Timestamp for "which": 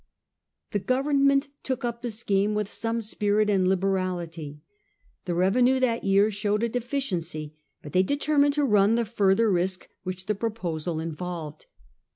10.01-10.25